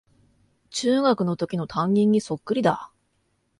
[0.71, 2.91] 中学のときの担任にそっくりだ